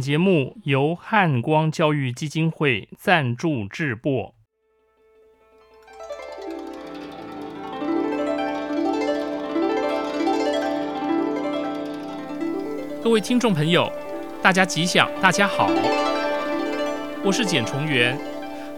[0.00, 4.34] 节目由汉光教育基金会赞助制播。
[13.02, 13.92] 各位听众朋友，
[14.42, 15.68] 大家吉祥，大家好，
[17.24, 18.18] 我是简崇元，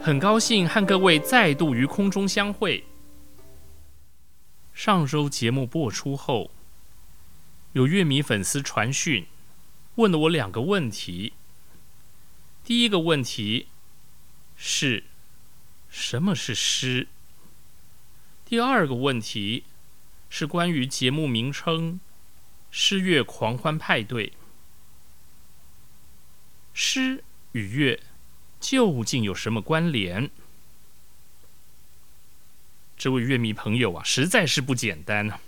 [0.00, 2.84] 很高兴和各位再度于空中相会。
[4.72, 6.50] 上周节目播出后，
[7.72, 9.26] 有乐迷粉丝传讯。
[9.96, 11.32] 问了我两个问题。
[12.64, 13.66] 第一个问题
[14.56, 15.04] 是
[15.88, 17.08] 什么是诗？
[18.44, 19.64] 第二个问题
[20.30, 22.00] 是关于节目名称
[22.70, 24.32] “诗乐狂欢派对”。
[26.72, 28.00] 诗与乐
[28.60, 30.30] 究竟有什么关联？
[32.96, 35.40] 这位乐迷朋友啊，实在是不简单啊！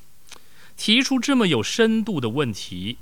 [0.76, 2.98] 提出这么有深度的问题。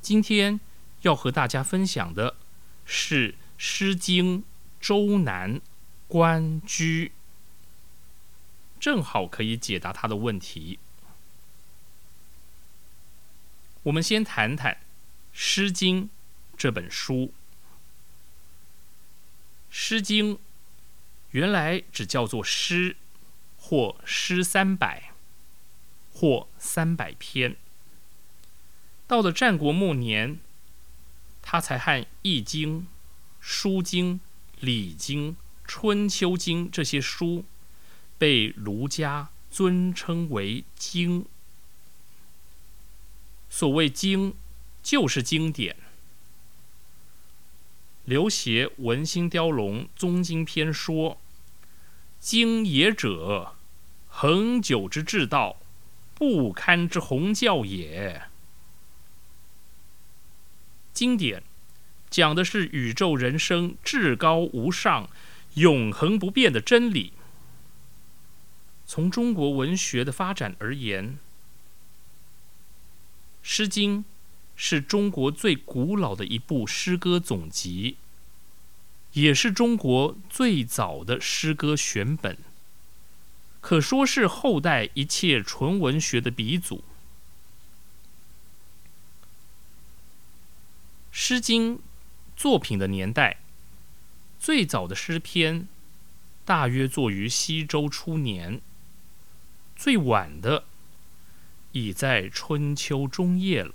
[0.00, 0.58] 今天
[1.02, 2.36] 要和大家分享的
[2.84, 4.40] 是《诗经·
[4.80, 5.56] 周南·
[6.08, 7.08] 关雎》，
[8.80, 10.78] 正好可以解答他的问题。
[13.84, 14.74] 我们先谈谈
[15.32, 16.04] 《诗经》
[16.56, 17.14] 这本书，
[19.70, 20.36] 《诗经》
[21.30, 22.96] 原来只叫做诗，
[23.58, 25.12] 或诗三百，
[26.12, 27.56] 或三百篇。
[29.10, 30.38] 到了战国末年，
[31.42, 32.78] 他才和《易经》
[33.40, 34.14] 《书经》
[34.60, 35.32] 《礼经》
[35.64, 37.44] 《春秋经》这些书
[38.18, 41.26] 被儒家尊称为经。
[43.48, 44.34] 所谓经，
[44.80, 45.74] 就是经典。
[48.04, 51.18] 刘勰《文心雕龙·宗经篇》说
[52.20, 53.56] ：“经也者，
[54.06, 55.56] 恒久之至道，
[56.14, 58.22] 不堪之宏教也。”
[60.92, 61.42] 经典
[62.10, 65.08] 讲的是宇宙人生至高无上、
[65.54, 67.12] 永恒不变的真理。
[68.84, 71.10] 从中国文学的发展而言，
[73.40, 73.98] 《诗经》
[74.56, 77.96] 是中国最古老的一部诗歌总集，
[79.12, 82.36] 也是中国最早的诗歌选本，
[83.60, 86.78] 可说是后代一切纯文学的鼻祖。
[91.22, 91.76] 《诗经》
[92.34, 93.40] 作品的年代，
[94.38, 95.68] 最早的诗篇
[96.46, 98.62] 大约作于西周初年，
[99.76, 100.64] 最晚的
[101.72, 103.74] 已在春秋中叶了。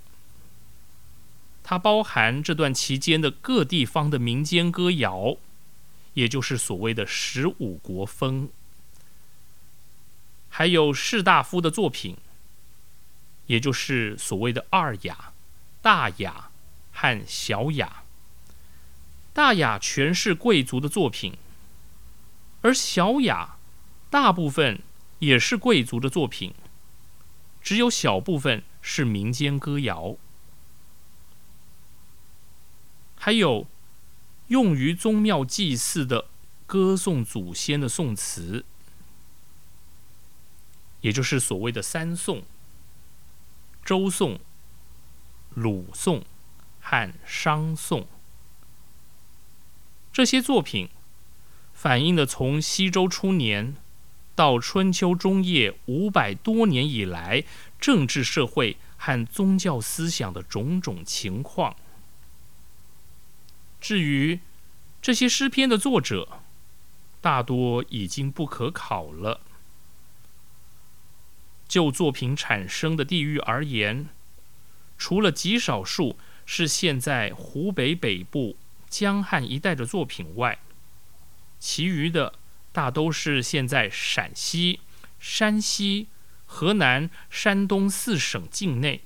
[1.62, 5.36] 它包含这段期间的各地方的民间歌谣，
[6.14, 8.50] 也就是所谓的十五国风，
[10.48, 12.16] 还有士大夫的作品，
[13.46, 15.32] 也就是所谓的二雅、
[15.80, 16.45] 大雅。
[16.98, 18.04] 和小雅，
[19.34, 21.36] 大雅全是贵族的作品，
[22.62, 23.58] 而小雅
[24.08, 24.80] 大部分
[25.18, 26.54] 也是贵族的作品，
[27.60, 30.16] 只有小部分是民间歌谣，
[33.16, 33.66] 还有
[34.46, 36.30] 用于宗庙祭祀的
[36.66, 38.64] 歌颂祖先的颂词，
[41.02, 42.42] 也就是所谓的三宋：
[43.84, 44.40] 周宋、
[45.50, 46.24] 鲁宋
[46.88, 48.06] 和商宋。
[50.12, 50.88] 这些作品
[51.74, 53.74] 反映了从西周初年
[54.36, 57.42] 到春秋中叶五百多年以来
[57.80, 61.74] 政治、社会和宗教思想的种种情况。
[63.80, 64.38] 至于
[65.02, 66.40] 这些诗篇的作者，
[67.20, 69.40] 大多已经不可考了。
[71.66, 74.08] 就作品产生的地域而言，
[74.96, 78.56] 除了极少数是现在湖北北部
[78.88, 80.58] 江汉一带的作品外，
[81.58, 82.32] 其余的
[82.72, 84.80] 大都是现在陕西、
[85.18, 86.06] 山西、
[86.46, 89.02] 河南、山东四省境内。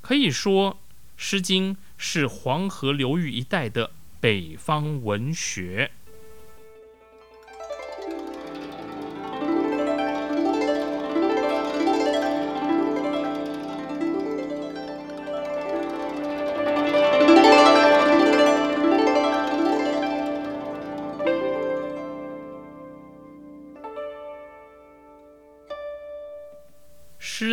[0.00, 0.74] 可以说，
[1.16, 5.92] 《诗经》是黄河流域一带的北方文学。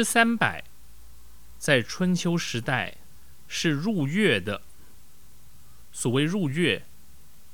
[0.06, 0.64] 三百，
[1.58, 2.98] 在春秋时代
[3.48, 4.62] 是入乐的。
[5.92, 6.86] 所谓入乐，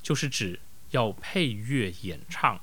[0.04, 0.60] 就是指
[0.90, 2.60] 要配乐演唱。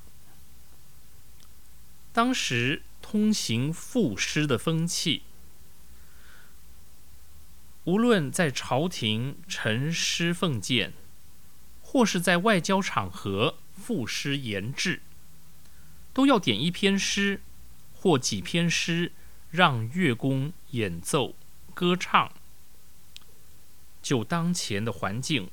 [2.12, 5.23] 当时通行赋诗的风气，
[7.85, 10.93] 无论在朝廷陈诗奉谏，
[11.81, 15.00] 或是在外交场合赋诗言志，
[16.12, 17.40] 都要点一篇诗
[17.94, 19.12] 或几篇诗。
[19.50, 21.35] 让乐工演奏、
[21.75, 22.33] 歌唱，
[24.03, 25.50] 就当前的环境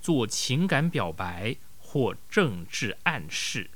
[0.00, 3.70] 做情感表白或政治暗示。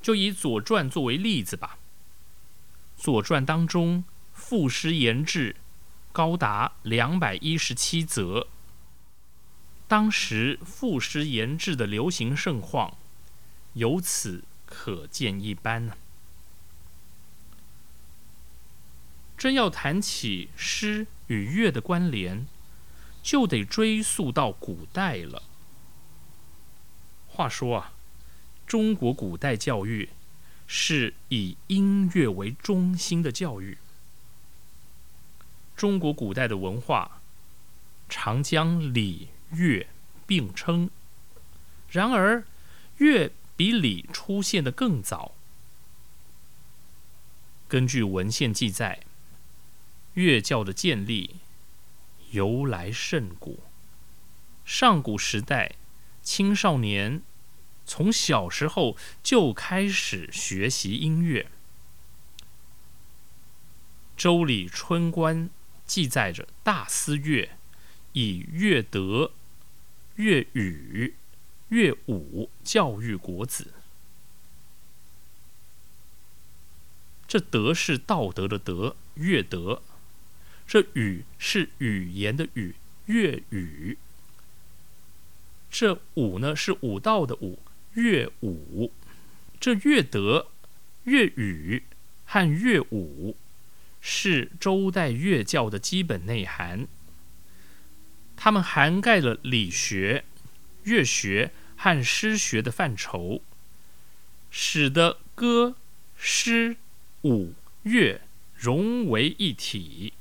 [0.00, 1.78] 就以《左传》作为例子吧，
[3.02, 5.56] 《左传》当中赋诗言志
[6.10, 8.48] 高达两百一十七则，
[9.86, 12.96] 当时赋诗言志的流行盛况，
[13.74, 15.96] 由此可见一斑呢。
[19.42, 22.46] 真要谈起诗与乐的关联，
[23.24, 25.42] 就得追溯到古代了。
[27.26, 27.92] 话说啊，
[28.68, 30.10] 中国古代教育
[30.68, 33.78] 是以音乐为中心的教育。
[35.74, 37.20] 中国古代的文化
[38.08, 39.88] 常将礼乐
[40.24, 40.88] 并称，
[41.90, 42.44] 然而
[42.98, 45.32] 乐比礼出现的更早。
[47.66, 49.00] 根据文献记载。
[50.14, 51.36] 乐教的建立
[52.32, 53.62] 由来甚古。
[54.64, 55.76] 上古时代，
[56.22, 57.22] 青少年
[57.84, 61.50] 从小时候就开始学习音乐。
[64.16, 65.48] 《周礼·春官》
[65.84, 67.50] 记载着大司乐
[68.12, 69.32] 以乐德、
[70.14, 71.16] 乐语、
[71.68, 73.72] 乐舞教育国子。
[77.26, 79.82] 这德是道德的德，乐德。
[80.72, 82.74] 这语是语言的语，
[83.04, 83.98] 乐语。
[85.70, 87.58] 这舞呢是舞道的舞，
[87.92, 88.90] 乐舞。
[89.60, 90.48] 这乐德、
[91.04, 91.82] 乐语
[92.24, 93.36] 和乐舞
[94.00, 96.88] 是周代乐教的基本内涵。
[98.34, 100.24] 它们涵盖了理学、
[100.84, 103.42] 乐学和诗学的范畴，
[104.50, 105.76] 使得歌、
[106.16, 106.78] 诗、
[107.24, 108.22] 舞、乐
[108.56, 110.14] 融为一体。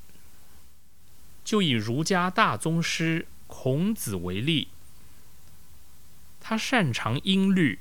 [1.43, 4.69] 就以儒家大宗师孔子为例，
[6.39, 7.79] 他擅长音律，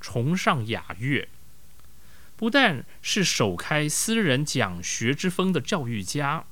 [0.00, 1.28] 崇尚雅乐，
[2.36, 6.44] 不但是首开私人讲学之风的教育家，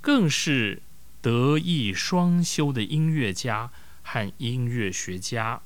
[0.00, 0.82] 更是
[1.20, 3.70] 德艺双修的音乐家
[4.02, 5.60] 和音乐学家。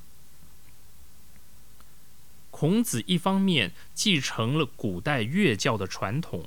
[2.50, 6.46] 孔子一方面继承了古代乐教的传统，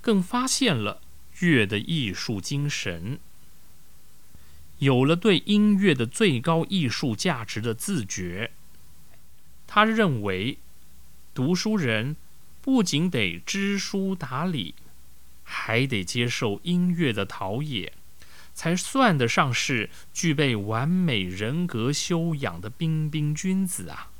[0.00, 1.02] 更发现了。
[1.40, 3.18] 乐的艺术精神，
[4.78, 8.52] 有了对音乐的最高艺术价值的自觉。
[9.66, 10.58] 他认为，
[11.34, 12.16] 读书人
[12.62, 14.74] 不仅得知书达理，
[15.44, 17.92] 还得接受音乐的陶冶，
[18.54, 24.10] 才算得上是具备完美人格修养的彬彬君子啊！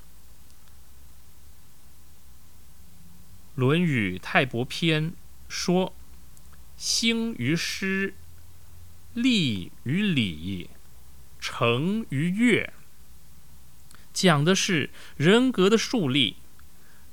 [3.60, 5.10] 《论语·泰伯篇》
[5.48, 5.94] 说。
[6.76, 8.14] 兴于诗，
[9.14, 10.70] 立于礼，
[11.40, 12.72] 成于乐。
[14.12, 16.36] 讲的是人格的树立，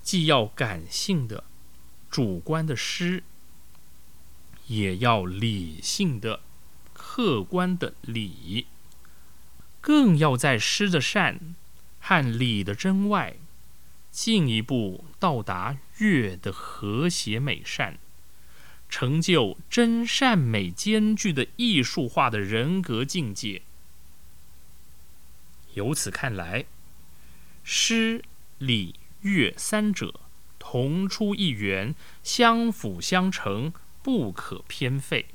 [0.01, 1.43] 既要感性的、
[2.09, 3.23] 主观的诗，
[4.67, 6.41] 也要理性的、
[6.93, 8.67] 客观的理，
[9.79, 11.55] 更要在诗的善
[11.99, 13.35] 和理的真外，
[14.11, 17.99] 进一步到达乐的和谐美善，
[18.95, 23.63] 成就真善美兼具的艺术化的人格境界。
[25.73, 26.65] 由此看来，
[27.63, 28.23] 诗、
[28.59, 30.19] 礼、乐三者
[30.59, 33.73] 同出一源，相辅相成，
[34.03, 35.25] 不可偏废。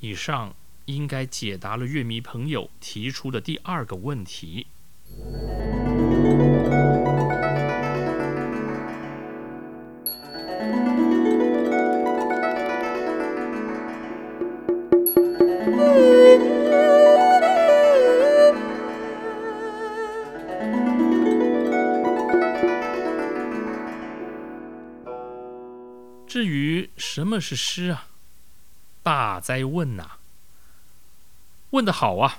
[0.00, 0.54] 以上
[0.84, 4.66] 应该解答了乐迷朋友提出的第二个问题。
[26.26, 28.06] 至于什么是诗啊？
[29.02, 30.12] 大哉问呐、
[31.70, 32.38] 问得好啊！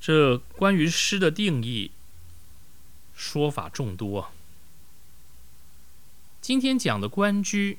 [0.00, 1.90] 这关于诗的定义，
[3.14, 4.32] 说法众多。
[6.40, 7.74] 今天讲的《关雎》，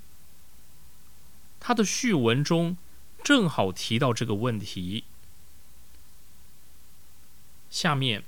[1.59, 2.77] 他的序文中
[3.23, 5.03] 正好提到这个问题。
[7.69, 8.23] 下面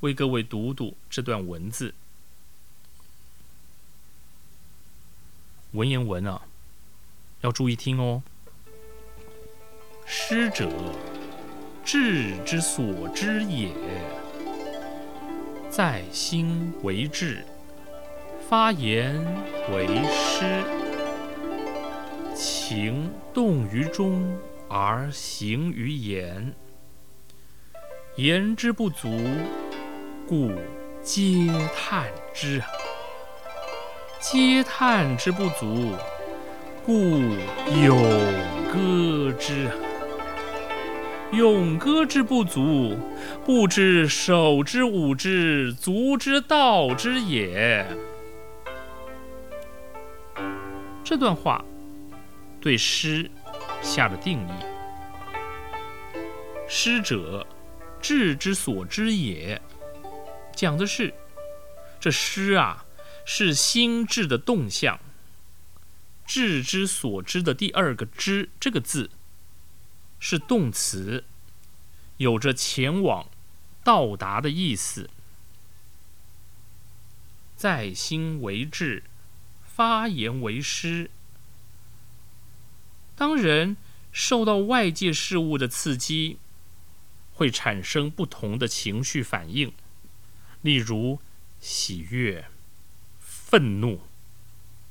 [0.00, 1.94] 为各位读读这段文字。
[5.72, 6.42] 文言文啊，
[7.42, 8.22] 要注意听哦。
[10.04, 10.68] 诗者，
[11.84, 13.70] 志之所知也，
[15.70, 17.46] 在心为志，
[18.48, 19.14] 发言
[19.72, 20.64] 为诗，
[22.42, 24.34] 情动于中
[24.66, 26.54] 而行于言，
[28.16, 29.10] 言之不足，
[30.26, 30.50] 故
[31.04, 32.62] 嗟叹之。
[34.22, 35.94] 嗟叹之不足，
[36.82, 37.20] 故
[37.84, 37.98] 咏
[38.72, 39.68] 歌之。
[41.32, 42.96] 咏歌之不足，
[43.44, 47.86] 不知手之舞之足之蹈之也。
[51.04, 51.62] 这段话
[52.60, 53.30] 对诗
[53.82, 54.52] 下了定义：
[56.68, 57.46] 诗者，
[58.00, 59.60] 志之所知也。
[60.54, 61.14] 讲的是
[61.98, 62.84] 这诗啊。
[63.32, 64.98] 是心智的动向，
[66.26, 69.10] 智之所知的第二个“知”这个字
[70.18, 71.22] 是动词，
[72.16, 73.28] 有着前往、
[73.84, 75.08] 到达的意思。
[77.54, 79.04] 在心为志，
[79.62, 81.10] 发言为诗。
[83.20, 83.76] 当人
[84.12, 86.38] 受到外界事物的刺激，
[87.34, 89.74] 会产生不同的情绪反应，
[90.62, 91.20] 例如
[91.60, 92.46] 喜悦。
[93.20, 94.00] 愤怒、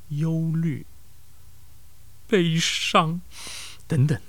[0.09, 0.85] 忧虑、
[2.27, 3.19] 悲伤
[3.87, 4.21] 等等，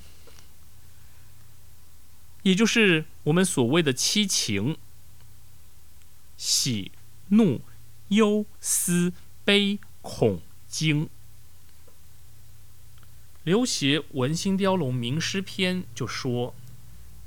[2.45, 4.78] 也就是我们所谓的七情：
[6.38, 6.90] 喜、
[7.28, 7.61] 怒、
[8.09, 9.12] 忧、思、
[9.45, 11.11] 悲、恐、惊。
[13.44, 16.54] 刘勰《文心雕龙名诗篇》就说：“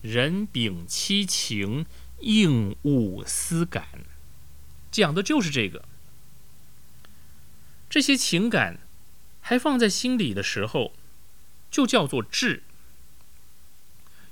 [0.01, 1.85] 人秉七情，
[2.19, 3.87] 应物思感。”
[4.91, 5.85] 讲的就是这个。
[7.89, 8.79] 这些情感
[9.41, 10.93] 还放在心里的时候，
[11.71, 12.61] 就叫做志。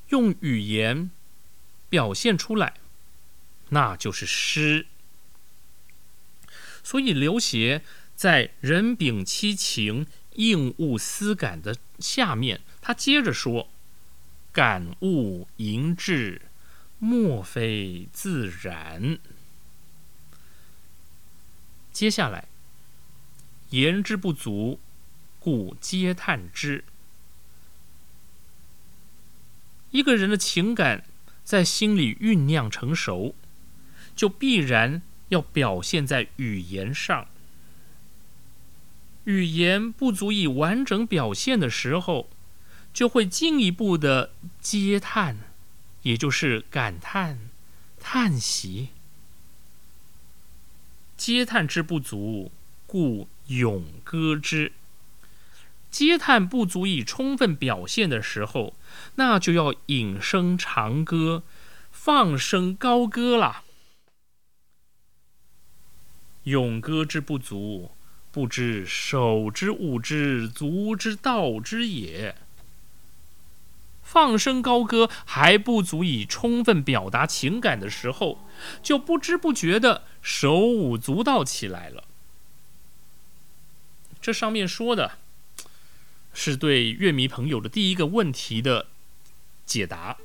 [0.09, 1.09] 用语言
[1.89, 2.75] 表现出来，
[3.69, 4.85] 那就是诗。
[6.83, 7.81] 所以刘勰
[8.15, 13.69] 在“人秉七情，应物思感”的下面，他接着说
[14.51, 16.41] ：“感物盈至，
[16.99, 19.19] 莫非自然。”
[21.91, 22.47] 接下来。
[23.71, 24.81] 言之不足，
[25.39, 26.83] 故嗟叹之。
[29.91, 31.05] 一个人的情感
[31.45, 33.33] 在心里酝酿成熟，
[34.13, 37.29] 就必然要表现在语言上。
[39.25, 42.29] 语言不足以完整表现的时候，
[42.93, 45.37] 就会进一步的嗟叹，
[46.03, 47.49] 也就是感叹、
[47.99, 48.89] 叹息。
[51.17, 52.51] 嗟叹之不足，
[52.87, 53.27] 故。
[53.47, 54.71] 咏歌之，
[55.91, 58.75] 嗟叹不足以充分表现的时候，
[59.15, 61.43] 那就要引声长歌，
[61.91, 63.63] 放声高歌了。
[66.43, 67.91] 咏歌之不足，
[68.31, 72.35] 不知手之舞之足之蹈之也。
[74.01, 78.45] 放声高歌还不足以充分表达情感的时候，
[78.83, 82.03] 就不知不觉的手舞足蹈起来了。
[84.21, 85.17] 这上面说的
[86.33, 88.87] 是对乐迷朋友的第一个问题的
[89.65, 90.17] 解答。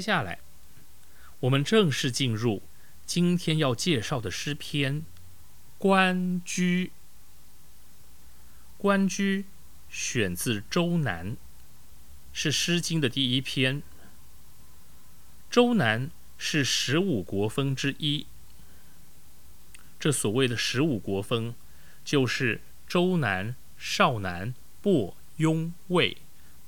[0.00, 0.38] 接下来，
[1.40, 2.62] 我们正式进入
[3.04, 5.02] 今天要介绍的诗篇
[5.76, 6.86] 《关雎》。
[8.78, 9.42] 《关雎》
[9.90, 11.32] 选自《周南》，
[12.32, 13.82] 是《诗经》的第一篇。
[15.50, 16.06] 《周南》
[16.38, 18.26] 是十五国风之一。
[19.98, 21.54] 这所谓的十五国风，
[22.02, 26.16] 就是周南、少南、伯、雍、魏。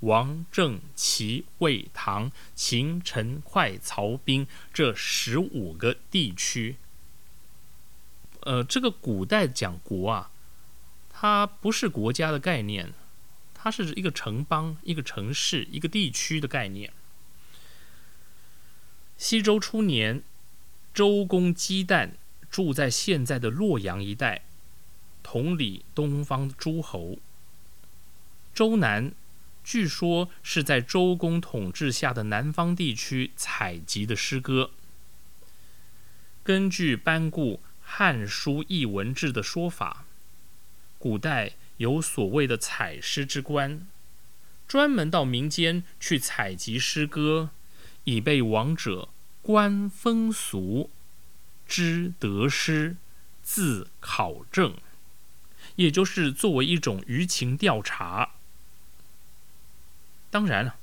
[0.03, 6.77] 王正齐魏唐秦陈快曹兵这十五个地区，
[8.41, 10.33] 呃，这个古代讲国啊，
[11.09, 12.93] 它不是国家的概念，
[13.55, 16.93] 它是一个城邦、一个城市、一个地区的概念。
[19.17, 20.25] 西周初年，
[20.93, 22.11] 周公姬旦
[22.51, 24.43] 住在现在的洛阳一带，
[25.23, 27.19] 统理东方诸侯。
[28.53, 29.13] 周南。
[29.65, 34.71] 据说是在周公统治下的南方地区采集的诗歌。
[36.43, 40.05] 根据班固《汉书艺文志》的说法，
[40.99, 43.87] 古代有所谓的采诗之官，
[44.67, 47.51] 专门到民间去采集诗歌，
[48.05, 49.09] 以备王者
[49.41, 50.91] 观风俗、
[51.67, 52.97] 知得失、
[53.43, 54.77] 自考证，
[55.77, 58.31] 也就是作为一种舆情调查。
[60.33, 60.77] 当然了，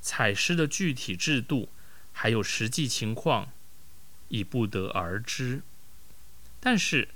[0.00, 1.68] 采诗的具体制度
[2.12, 3.52] 还有实际情况，
[4.30, 5.62] 已不得而知。
[6.58, 7.08] 但是，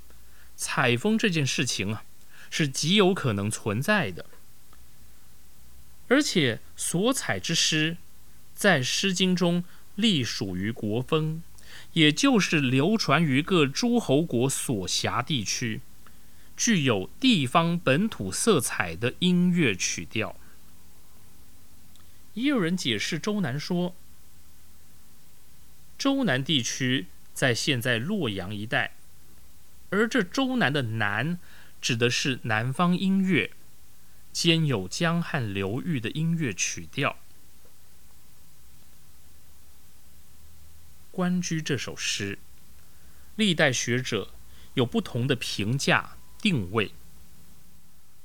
[0.55, 2.05] 采风这件事情啊，
[2.49, 4.27] 是极有可能存在的。
[6.07, 7.97] 而且，所采之诗，
[8.55, 9.65] 在《诗经》中
[9.97, 11.43] 隶属于国风，
[11.95, 15.81] 也就是流传于各诸侯国所辖地区，
[16.57, 20.37] 具有地方本土色彩的音乐曲调。
[22.35, 23.95] 也有人解释周南说，
[25.97, 28.95] 周南地区在现在洛阳一带，
[29.91, 31.39] 而这周南的南
[31.81, 33.53] 指的是南方音乐，
[34.33, 37.13] 兼有江汉流域的音乐曲调。
[41.13, 42.41] 《关雎》这首诗，
[43.37, 44.33] 历代学者
[44.75, 46.91] 有不同的评价定位。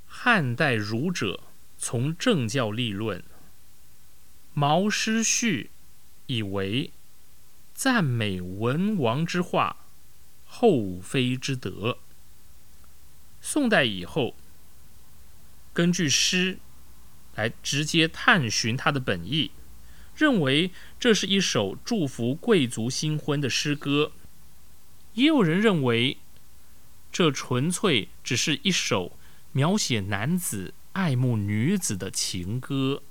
[0.08, 1.44] 汉代儒者
[1.78, 3.24] 从政教立论。
[4.60, 5.70] 毛诗序
[6.26, 6.92] 以为
[7.74, 9.78] 赞美文王之化，
[10.46, 12.00] 后妃之德。
[13.40, 14.36] 宋代以后，
[15.72, 16.60] 根据诗
[17.36, 19.52] 来直接探寻它的本意，
[20.14, 24.12] 认为这是一首祝福贵族新婚的诗歌。
[25.14, 26.18] 也有人认为，
[27.14, 29.18] 这纯粹只是一首
[29.54, 33.02] 描写男子爱慕女子的情歌。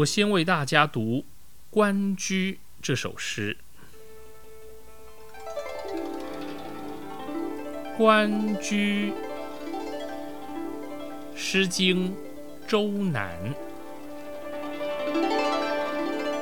[0.00, 1.00] 我先为大家读
[1.68, 3.58] 《关雎》这首诗。
[7.98, 8.30] 《关
[8.62, 9.10] 雎》，
[11.34, 12.12] 《诗经·
[12.66, 13.36] 周南》。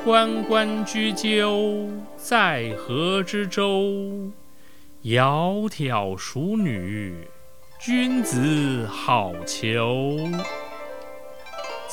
[0.04, 4.30] 关关雎鸠，在河之洲。
[5.02, 7.26] 窈窕淑女，
[7.80, 10.32] 君子好逑。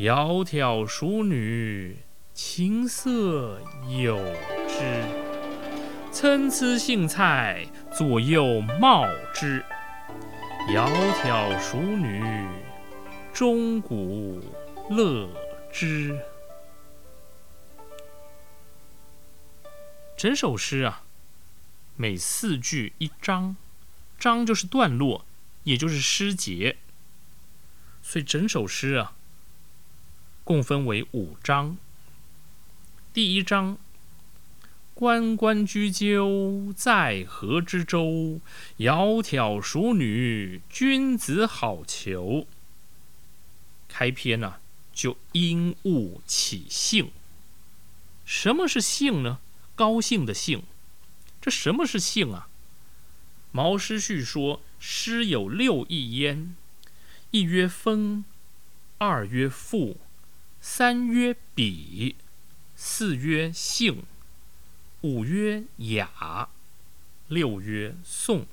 [0.00, 1.94] 窈窕淑女，
[2.32, 4.16] 琴瑟友
[4.66, 5.04] 之。
[6.10, 9.62] 参差荇菜，左右芼之。
[10.70, 10.88] 窈
[11.22, 12.46] 窕淑女，
[13.34, 14.42] 钟鼓
[14.88, 15.28] 乐
[15.70, 16.18] 之。
[20.16, 21.02] 整首诗啊，
[21.96, 23.54] 每四句一章，
[24.18, 25.26] 章就是段落，
[25.64, 26.78] 也就是诗节。
[28.00, 29.12] 所以整首诗啊，
[30.44, 31.76] 共分为五章。
[33.12, 33.78] 第一章。
[34.92, 38.40] 关关雎鸠，在河之洲。
[38.78, 42.44] 窈窕淑女，君子好逑。
[43.88, 44.56] 开篇呢，
[44.92, 47.10] 就因物起兴。
[48.26, 49.38] 什么是兴呢？
[49.74, 50.64] 高兴的兴。
[51.40, 52.48] 这什么是兴啊？
[53.52, 56.54] 毛诗序说，诗有六艺焉：
[57.30, 58.24] 一曰风，
[58.98, 59.96] 二曰赋，
[60.60, 62.16] 三曰比，
[62.76, 64.04] 四曰兴。
[65.02, 66.50] 五曰雅，
[67.28, 68.46] 六曰颂，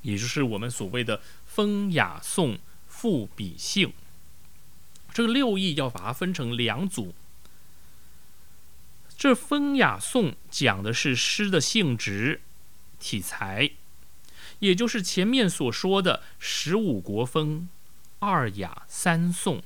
[0.00, 3.92] 也就是我们所谓的风雅颂赋比兴。
[5.12, 7.14] 这个六艺要把它分成两组。
[9.18, 12.40] 这风雅颂讲的是诗的性质、
[12.98, 13.72] 体裁，
[14.60, 17.68] 也就是前面所说的十五国风、
[18.20, 19.62] 二雅三颂，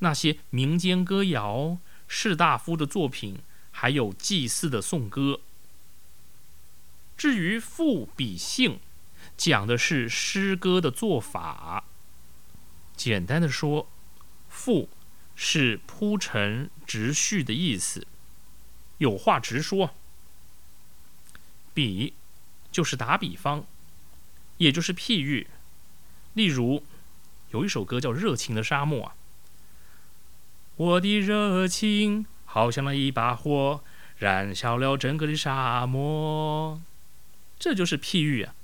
[0.00, 3.40] 那些民间歌谣、士大夫的作品。
[3.72, 5.40] 还有祭祀的颂歌。
[7.16, 8.80] 至于赋比兴，
[9.38, 11.84] 讲的是诗歌的做法。
[12.96, 13.88] 简单的说，
[14.48, 14.90] 赋
[15.34, 18.06] 是铺陈直叙的意思，
[18.98, 19.94] 有话直说。
[21.72, 22.12] 比
[22.70, 23.64] 就是打比方，
[24.58, 25.46] 也就是譬喻。
[26.34, 26.84] 例如，
[27.52, 29.14] 有一首歌叫《热情的沙漠》啊，
[30.80, 32.24] 我的热情。
[32.46, 33.84] 好像那一把火，
[34.16, 36.80] 燃烧了整个的沙漠。
[37.58, 38.54] 这就是譬喻啊，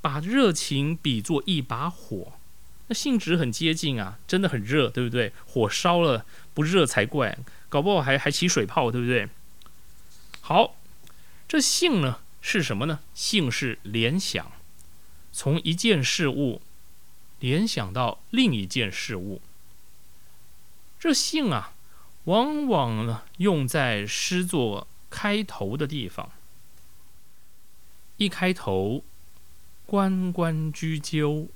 [0.00, 2.32] 把热情比作一把火，
[2.86, 5.34] 那性质很接近啊，真的很热，对不对？
[5.44, 7.36] 火烧了不热才怪，
[7.68, 9.28] 搞不好还还起水泡，对不对？
[10.40, 10.76] 好，
[11.46, 13.00] 这性呢是什么呢？
[13.12, 14.50] 性是联想，
[15.30, 16.62] 从一件事物
[17.38, 19.42] 联想到另一件事物。
[21.00, 21.72] 这性啊。
[22.24, 26.30] 往往呢，用在诗作开头的地方。
[28.18, 29.02] 一开头
[29.86, 31.48] ，“关关雎鸠”，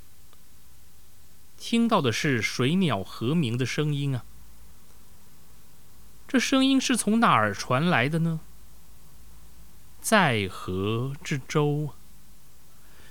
[1.59, 4.25] 听到的是水鸟和鸣的声音啊。
[6.27, 8.41] 这声音是从哪儿传来的呢？
[10.01, 11.91] 在河之洲。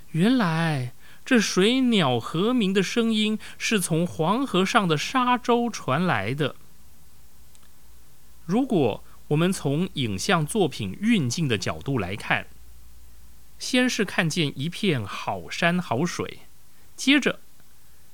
[0.09, 6.55] 原来，这水鸟和鸣的声音是从黄河上的沙洲传来的。
[8.45, 12.47] 如果我们从影像作品运镜的角度来看，
[13.57, 16.39] 先是看见一片好山好水，
[16.97, 17.39] 接着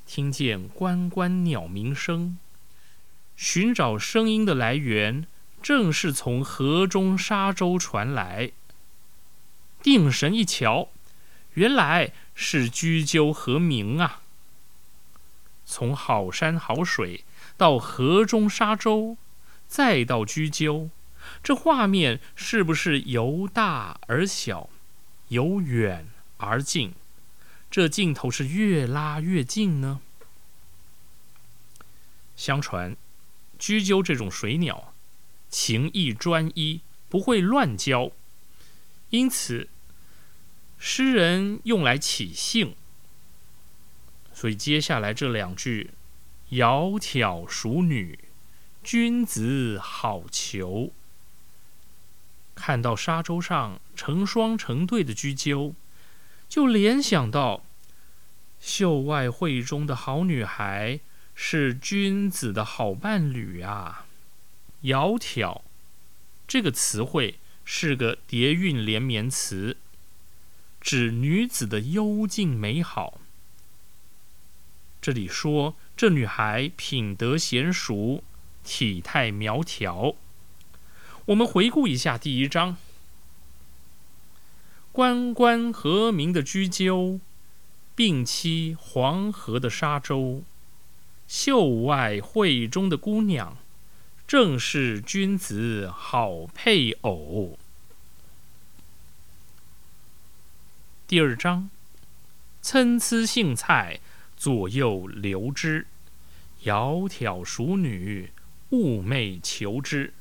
[0.06, 2.38] 听见关关鸟鸣声，
[3.36, 5.26] 寻找声音的来源
[5.64, 8.52] 正是从河中沙洲传来。
[9.82, 10.90] 定神一瞧，
[11.56, 14.22] 原来是雎鸠和鸣啊！
[15.66, 17.26] 从好山好水
[17.58, 19.18] 到河中沙洲。
[19.68, 20.90] 再到雎鸠，
[21.44, 24.70] 这画面是不是由大而小，
[25.28, 26.94] 由远而近？
[27.70, 30.00] 这镜头是越拉越近呢？
[32.38, 32.96] 相传，
[33.60, 34.94] 雎鸠这种水鸟，
[35.50, 38.12] 情意专一，不会乱交，
[39.10, 39.68] 因此
[40.80, 42.76] 诗人用来起兴。
[44.34, 45.92] 所以接下来这两句
[46.52, 48.18] ：“窈窕淑女。”
[48.82, 50.92] 君子好逑。
[52.56, 55.76] 看到沙洲上成双成对的雎鸠，
[56.48, 57.64] 就联想到
[58.60, 61.02] 秀外慧中的好女孩
[61.36, 64.06] 是君子的好伴侣啊。
[64.84, 65.62] 窈窕
[66.48, 69.76] 这个词汇是个叠韵连绵词，
[70.82, 73.20] 指女子的幽静美好。
[75.02, 78.24] 这里说这女孩品德娴熟。
[78.62, 80.14] 体态苗条。
[81.28, 82.78] 我们回顾一下第一章：
[84.92, 87.20] 关关和鸣的雎鸠，
[87.96, 90.44] 并栖黄河的沙洲。
[91.28, 93.58] 秀外慧中的姑娘，
[94.28, 97.59] 正是君子好配偶。
[101.10, 101.72] 第二章：
[102.62, 104.00] 参差荇菜，
[104.38, 105.88] 左右流之。
[106.66, 108.32] 窈窕淑女。
[108.70, 110.14] 寤寐求之，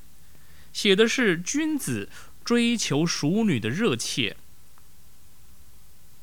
[0.72, 2.08] 写的是君子
[2.42, 4.38] 追求淑女的热切。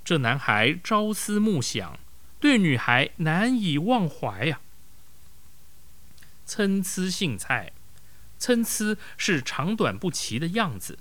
[0.04, 2.00] 这男孩朝思暮想，
[2.40, 4.60] 对女孩难以忘怀呀。
[6.44, 7.72] 参差荇菜，
[8.40, 10.98] 参差是长短不齐的样子，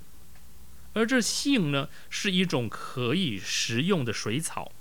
[0.94, 4.72] 而这荇呢，是一种可以食用的水草。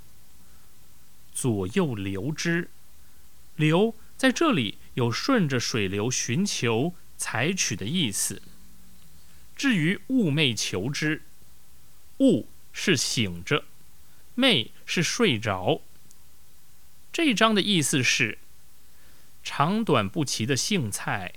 [1.33, 2.69] 左右流之，
[3.55, 8.41] 流在这里有顺着水流寻求、采取的意思。
[9.55, 11.23] 至于寤寐求之，
[12.19, 13.65] 寤是醒着，
[14.37, 15.81] 寐是睡着。
[17.11, 18.37] 这章的意思是。
[19.45, 21.33] 长短不齐的荇菜，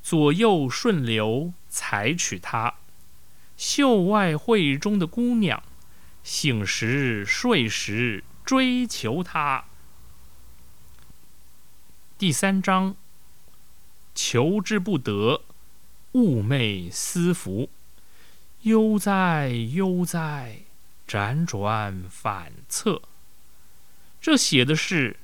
[0.00, 2.76] 左右顺流采取它；
[3.60, 5.62] 秀外慧中的姑娘，
[6.22, 9.66] 醒时睡时追求她。
[12.16, 12.96] 第三章，
[14.14, 15.42] 求之不得，
[16.12, 17.68] 寤寐思服，
[18.62, 20.60] 悠哉悠哉，
[21.06, 23.02] 辗转反侧。
[24.22, 25.18] 这写的是。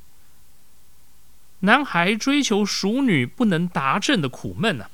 [1.61, 4.91] 男孩追求淑女不能达阵的苦闷啊？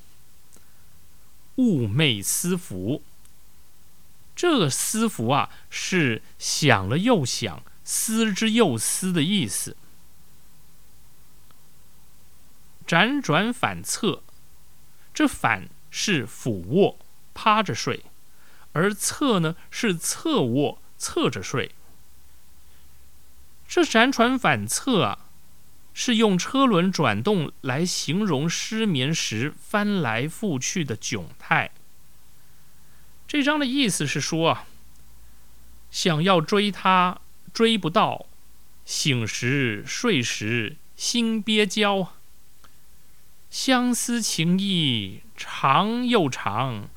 [1.57, 3.03] 寤寐思服，
[4.43, 9.77] 这个思服啊，是想了又想，思之又思的意思。
[12.85, 14.25] 辗转反侧，
[15.15, 16.99] 这反是俯卧
[17.33, 18.05] 趴着睡，
[18.73, 21.71] 而侧呢是侧卧侧着睡。
[23.69, 25.27] 这辗转反侧啊。
[25.95, 31.71] 是用车轮转动来形容失眠时翻来覆去的窘态。
[33.27, 34.67] 这章的意思是说啊，
[35.91, 37.21] 想要追他
[37.53, 38.27] 追不到，
[38.85, 42.13] 醒时睡时心憋焦，
[43.51, 46.89] 相思情意长又长，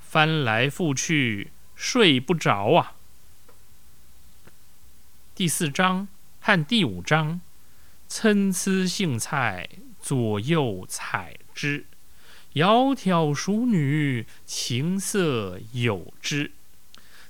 [0.00, 2.94] 翻来覆去睡不着啊。
[5.34, 6.08] 第四章
[6.40, 7.40] 和第五章。
[8.06, 11.84] 参差荇菜，左右采之；
[12.54, 16.52] 窈窕淑女，琴瑟友之。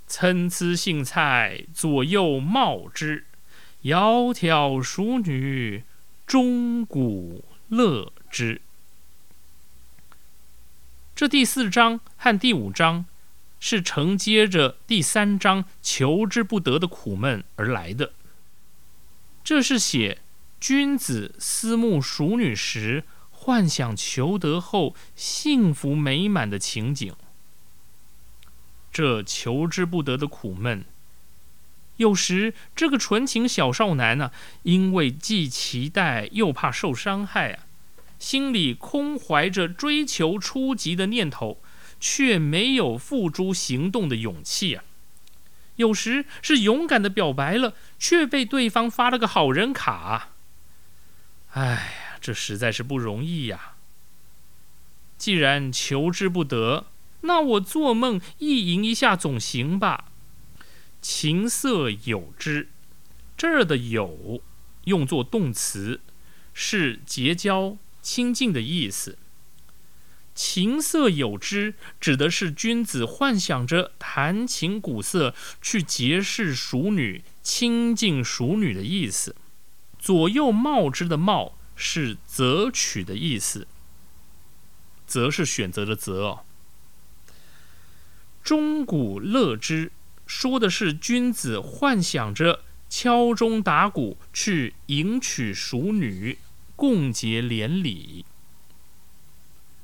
[0.07, 3.25] 参差荇菜，左右芼之；
[3.83, 5.83] 窈窕淑女，
[6.27, 8.61] 钟鼓乐之。
[11.17, 13.07] 这第四章和第五章
[13.59, 18.13] 是承接着第三章求之不得的苦闷而来的。
[19.43, 20.19] 这是写。
[20.61, 23.05] 君子思慕淑女时，
[23.45, 27.15] 幻想求得后幸福美满的情景。
[28.91, 30.87] 这求之不得的苦闷，
[31.99, 34.31] 有时这个纯情小少男呢，
[34.63, 37.67] 因为既期待又怕受伤害啊，
[38.19, 41.61] 心里空怀着追求初级的念头，
[42.01, 44.85] 却没有付诸行动的勇气啊。
[45.77, 50.31] 有时是勇敢的表白了，却被对方发了个好人卡。
[51.53, 53.75] 哎，这实在是不容易呀！
[55.19, 56.87] 既然求之不得，
[57.21, 60.07] 那我做梦意淫一下总行吧？
[61.03, 62.71] 情色有之，
[63.37, 64.41] 这儿的有
[64.85, 66.01] 用作动词，
[66.55, 69.19] 是结交、亲近的意思。
[70.35, 79.37] 情色有之，指的是君子幻想着弹琴鼓瑟去结识淑女、亲近淑女的意思。
[79.99, 83.67] 左右芼之的芼是择取的意思，
[85.07, 86.41] 择是选择的择哦。
[88.43, 89.91] 钟鼓乐之
[90.27, 96.39] 说的是君子幻想着敲钟打鼓去迎娶淑女，
[96.77, 98.25] 共结连理。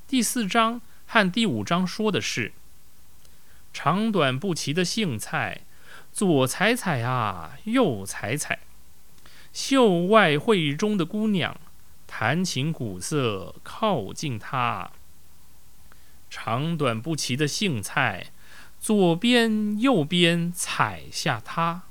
[0.07, 2.53] 第四章和第五章说的是
[3.73, 5.63] 长短不齐的荇菜，
[6.13, 8.61] 左采采啊，右采采。
[9.53, 11.59] 秀外慧中的姑娘，
[12.13, 14.91] 弹琴鼓瑟靠近他。
[16.29, 18.33] 长短不齐的荇菜，
[18.81, 21.83] 左边右边踩下他。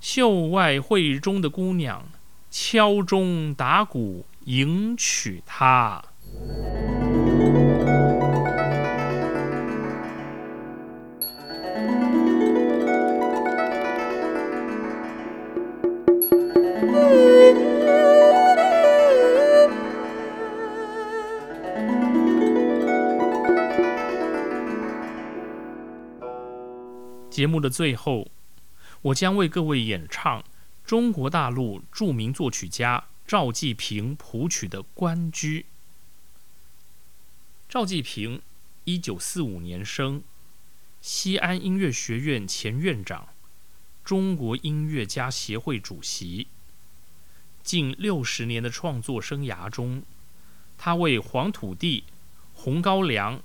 [0.00, 2.06] 秀外慧中的姑娘，
[2.48, 6.04] 敲钟打鼓迎娶他。
[27.44, 28.30] 节目的最后，
[29.02, 30.42] 我将为各位演唱
[30.82, 35.60] 中国大陆著名作曲家赵季平谱曲的《关雎》。
[37.68, 38.40] 赵季平，
[38.84, 40.22] 一九四五年生，
[41.02, 43.28] 西安音乐学院前院长，
[44.02, 46.46] 中国音乐家协会主席。
[47.62, 50.02] 近六十年的创作生涯中，
[50.78, 52.00] 他为《黄土地》
[52.54, 53.36] 《红高粱》《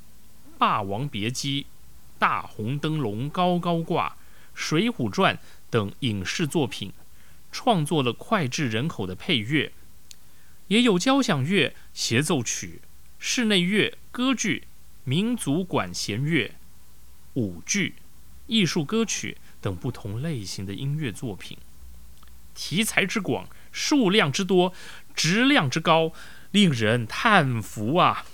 [0.58, 1.64] 霸王别姬》
[2.20, 4.10] 《大红灯笼高高挂》
[4.54, 5.36] 《水浒传》
[5.70, 6.92] 等影视作品
[7.52, 9.72] 创作了脍炙人口的配乐，
[10.68, 12.82] 也有交响乐、协奏曲、
[13.18, 14.68] 室内乐、歌剧、
[15.06, 16.54] 民族管弦乐、
[17.34, 17.96] 舞剧、
[18.48, 21.58] 艺术歌曲等不同类型的音乐作品，
[22.54, 23.48] 题材之广。
[23.72, 24.74] 数量之多，
[25.14, 26.12] 质量之高，
[26.50, 28.26] 令人叹服啊！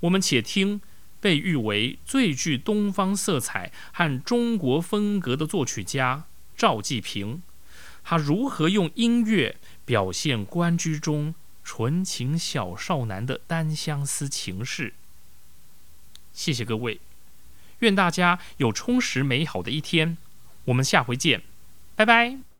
[0.00, 0.80] 我们且听
[1.22, 6.24] 被誉为最具东方色彩和中国风格的作曲家
[6.56, 7.40] 赵季平，
[8.02, 14.94] 他如何用音乐表现关居中纯情小少男的单相思情事。
[16.32, 17.00] 谢谢各位，
[17.78, 20.18] 愿大家有充实美好的一天。
[20.64, 21.42] 我们下回见，
[21.94, 22.51] 拜拜。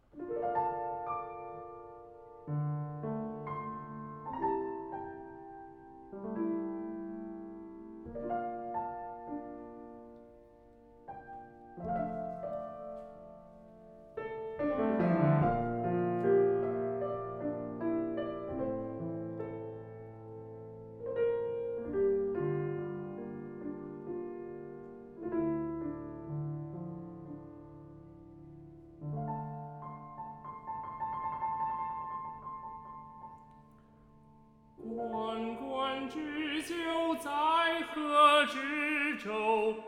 [39.22, 39.30] 之洲。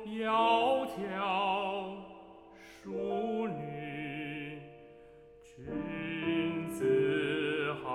[0.07, 1.27] 窈窕
[2.55, 4.61] 淑女，
[5.43, 7.89] 君子好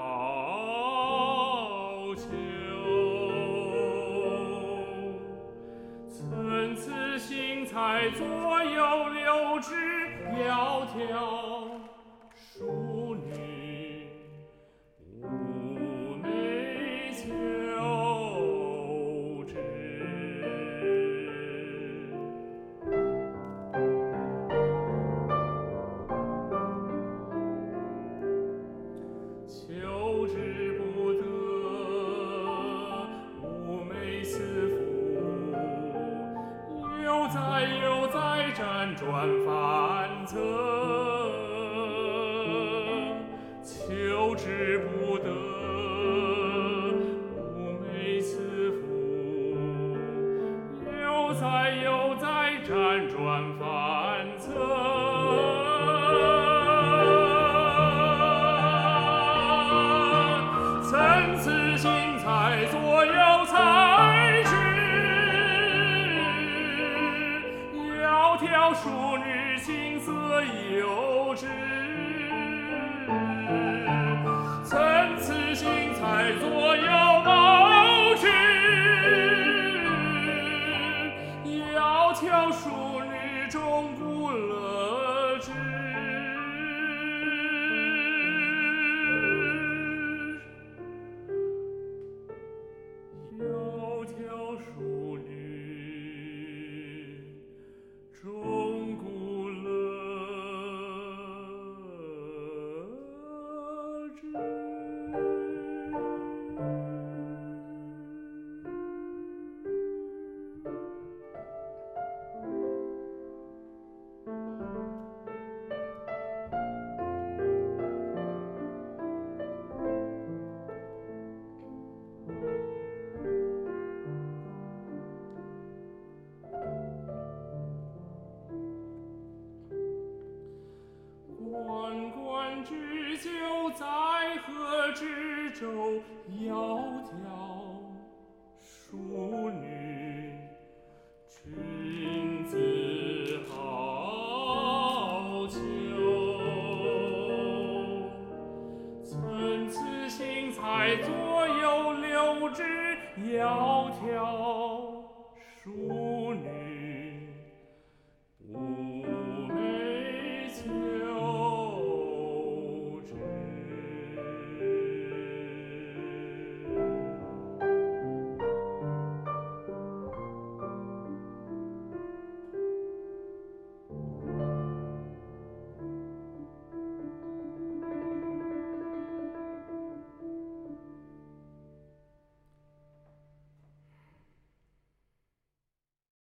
[2.16, 2.28] 逑。
[6.10, 8.26] 参差荇菜，左
[8.64, 9.70] 右流之。
[10.36, 11.69] 窈窕